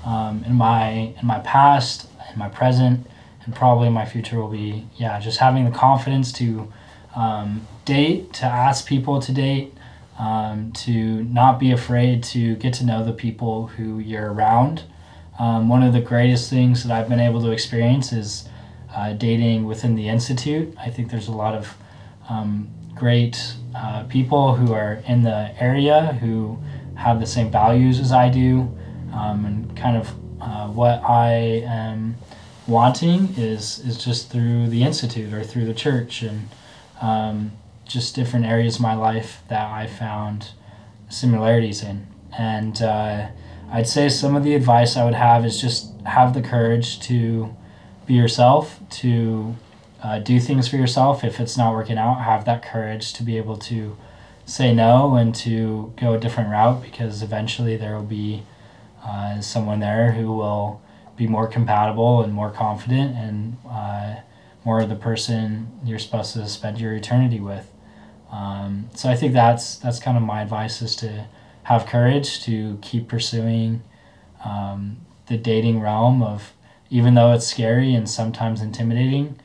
[0.05, 3.05] um, in my in my past, in my present,
[3.49, 6.71] and probably my future will be yeah, just having the confidence to
[7.15, 9.73] um, date, to ask people to date,
[10.19, 14.83] um, to not be afraid to get to know the people who you're around.
[15.39, 18.47] Um, one of the greatest things that I've been able to experience is
[18.95, 20.71] uh, dating within the institute.
[20.79, 21.75] I think there's a lot of
[22.29, 26.59] um, great uh, people who are in the area who
[26.95, 28.77] have the same values as I do,
[29.11, 30.07] um, and kind of
[30.39, 32.15] uh, what I am
[32.69, 36.49] wanting is is just through the institute or through the church and
[37.01, 37.51] um,
[37.85, 40.51] just different areas of my life that I found
[41.09, 42.07] similarities in.
[42.37, 43.27] And uh,
[43.71, 47.55] I'd say some of the advice I would have is just have the courage to
[48.05, 49.55] be yourself, to
[50.03, 51.23] uh, do things for yourself.
[51.23, 53.97] If it's not working out, have that courage to be able to
[54.45, 58.43] say no and to go a different route because eventually there will be
[59.05, 60.81] uh, someone there who will
[61.19, 64.15] be more compatible and more confident and uh,
[64.63, 67.69] more of the person you're supposed to spend your eternity with.
[68.31, 71.27] Um, so I think that's that's kind of my advice is to
[71.63, 73.83] have courage to keep pursuing
[74.45, 74.97] um,
[75.27, 76.53] the dating realm of
[76.89, 79.37] even though it's scary and sometimes intimidating.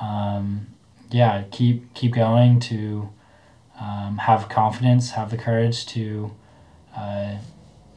[0.00, 0.66] Um,
[1.10, 3.08] yeah, keep keep going to
[3.80, 6.32] um, have confidence, have the courage to,
[6.96, 7.36] uh,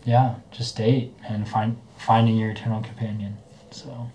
[0.06, 3.38] yeah, just date and find finding your eternal companion.
[3.72, 4.10] So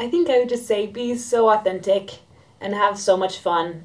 [0.00, 2.20] I think I would just say be so authentic
[2.60, 3.84] and have so much fun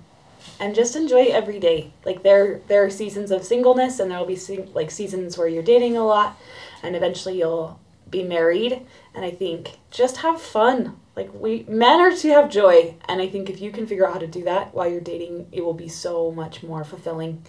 [0.60, 1.91] and just enjoy every day.
[2.06, 5.64] Like there there are seasons of singleness and there'll be se- like seasons where you're
[5.64, 6.38] dating a lot
[6.82, 7.80] and eventually you'll
[8.10, 8.82] be married
[9.16, 10.97] and I think just have fun.
[11.16, 14.14] Like we men are to have joy and I think if you can figure out
[14.14, 17.43] how to do that while you're dating, it will be so much more fulfilling.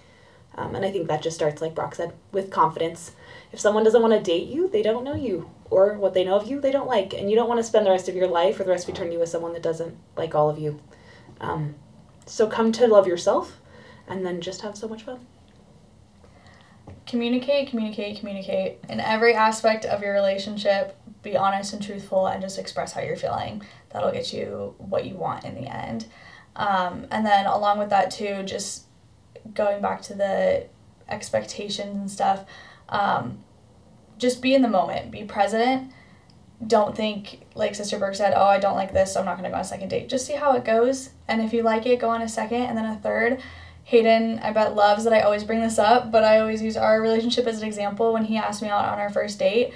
[0.56, 3.12] Um, and I think that just starts, like Brock said, with confidence.
[3.54, 5.48] If someone doesn't want to date you, they don't know you.
[5.70, 7.14] Or what they know of you, they don't like.
[7.14, 8.92] And you don't want to spend the rest of your life or the rest of
[8.92, 10.80] eternity with someone that doesn't like all of you.
[11.40, 11.76] Um,
[12.26, 13.60] so come to love yourself
[14.08, 15.24] and then just have so much fun.
[17.06, 20.96] Communicate, communicate, communicate in every aspect of your relationship.
[21.22, 23.62] Be honest and truthful and just express how you're feeling.
[23.90, 26.06] That'll get you what you want in the end.
[26.56, 28.86] Um, and then, along with that, too, just
[29.54, 30.66] going back to the
[31.08, 32.44] expectations and stuff,
[32.88, 33.43] um,
[34.18, 35.92] just be in the moment, be present.
[36.66, 39.44] Don't think, like Sister Burke said, oh, I don't like this, so I'm not going
[39.44, 40.08] to go on a second date.
[40.08, 41.10] Just see how it goes.
[41.28, 43.42] And if you like it, go on a second and then a third.
[43.84, 47.02] Hayden, I bet, loves that I always bring this up, but I always use our
[47.02, 48.12] relationship as an example.
[48.12, 49.74] When he asked me out on our first date,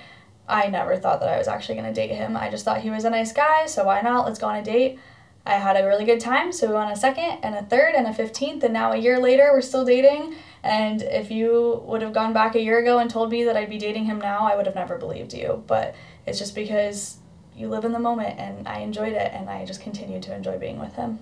[0.49, 2.35] I never thought that I was actually going to date him.
[2.35, 4.25] I just thought he was a nice guy, so why not?
[4.25, 4.99] Let's go on a date.
[5.45, 7.95] I had a really good time, so we went on a second and a third
[7.95, 10.37] and a 15th, and now a year later, we're still dating.
[10.63, 13.71] And if you would have gone back a year ago and told me that I'd
[13.71, 15.63] be dating him now, I would have never believed you.
[15.67, 15.95] But
[16.27, 17.19] it's just because
[17.57, 20.59] you live in the moment, and I enjoyed it, and I just continue to enjoy
[20.59, 21.19] being with him.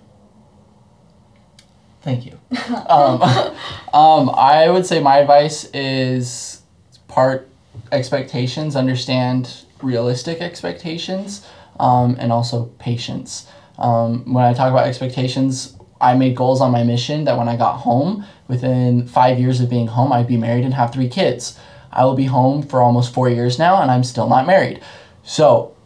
[2.03, 2.39] Thank you.
[2.89, 3.22] um,
[3.93, 6.62] um, I would say my advice is
[7.09, 7.49] part
[7.93, 11.47] expectations, understand realistic expectations,
[11.80, 13.49] um, and also patience.
[13.78, 17.57] Um, when I talk about expectations, I made goals on my mission that when I
[17.57, 21.59] got home, within five years of being home, I'd be married and have three kids.
[21.92, 24.82] I will be home for almost four years now, and I'm still not married.
[25.22, 25.76] So,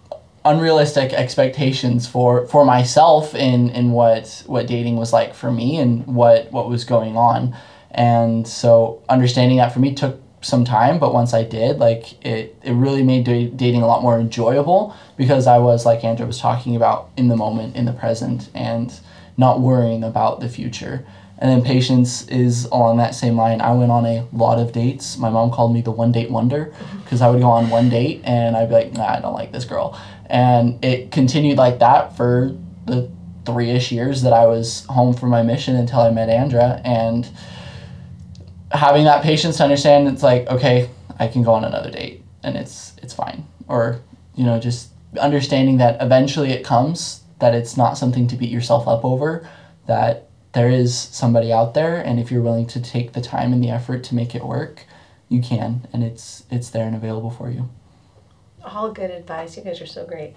[0.44, 6.06] unrealistic expectations for for myself in in what what dating was like for me and
[6.06, 7.54] what what was going on
[7.90, 12.56] and so understanding that for me took some time but once i did like it
[12.62, 16.38] it really made da- dating a lot more enjoyable because i was like Andra was
[16.38, 18.98] talking about in the moment in the present and
[19.40, 21.04] not worrying about the future
[21.40, 23.62] and then patience is along that same line.
[23.62, 25.16] I went on a lot of dates.
[25.16, 26.72] My mom called me the one date wonder
[27.02, 29.50] because I would go on one date and I'd be like, nah, I don't like
[29.50, 29.98] this girl.
[30.26, 33.10] And it continued like that for the
[33.46, 36.82] three ish years that I was home from my mission until I met Andra.
[36.84, 37.26] And
[38.70, 42.54] having that patience to understand it's like, okay, I can go on another date and
[42.54, 43.46] it's it's fine.
[43.66, 44.00] Or,
[44.34, 48.86] you know, just understanding that eventually it comes, that it's not something to beat yourself
[48.86, 49.48] up over,
[49.86, 53.62] that there is somebody out there and if you're willing to take the time and
[53.62, 54.84] the effort to make it work
[55.28, 57.68] you can and it's it's there and available for you.
[58.64, 59.56] All good advice.
[59.56, 60.34] You guys are so great.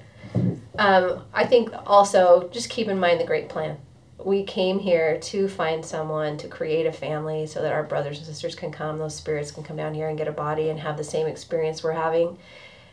[0.80, 3.78] Um, i think also just keep in mind the great plan.
[4.24, 8.26] We came here to find someone to create a family so that our brothers and
[8.26, 10.96] sisters can come those spirits can come down here and get a body and have
[10.96, 12.38] the same experience we're having.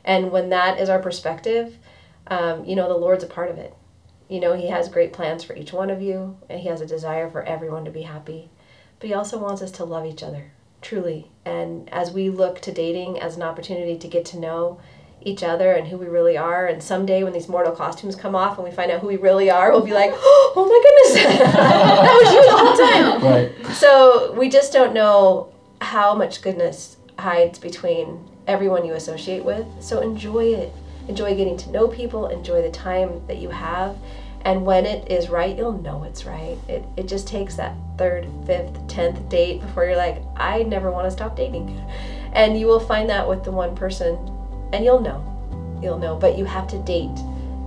[0.04, 1.76] And when that is our perspective
[2.26, 3.74] um, you know the lord's a part of it
[4.30, 6.86] you know, He has great plans for each one of you, and He has a
[6.86, 8.48] desire for everyone to be happy.
[8.98, 11.30] But He also wants us to love each other, truly.
[11.44, 14.80] And as we look to dating as an opportunity to get to know
[15.22, 18.56] each other and who we really are, and someday when these mortal costumes come off
[18.56, 22.20] and we find out who we really are, we'll be like, oh my goodness, that
[22.22, 23.56] was you the whole time.
[23.66, 29.66] right So we just don't know how much goodness hides between everyone you associate with.
[29.80, 30.72] So enjoy it.
[31.08, 33.96] Enjoy getting to know people, enjoy the time that you have.
[34.42, 36.56] And when it is right, you'll know it's right.
[36.66, 41.06] It, it just takes that third, fifth, tenth date before you're like, I never want
[41.06, 41.78] to stop dating.
[42.32, 44.16] And you will find that with the one person,
[44.72, 45.78] and you'll know.
[45.82, 46.16] You'll know.
[46.16, 47.16] But you have to date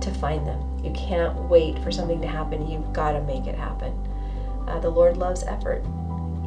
[0.00, 0.60] to find them.
[0.82, 2.68] You can't wait for something to happen.
[2.68, 3.92] You've got to make it happen.
[4.66, 5.84] Uh, the Lord loves effort,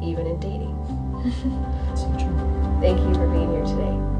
[0.02, 0.74] even in dating.
[1.96, 2.78] So true.
[2.80, 4.17] Thank you for being here today.